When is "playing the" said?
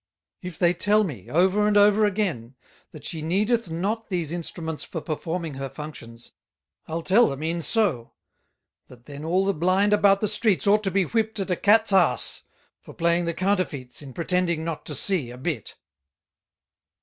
12.95-13.35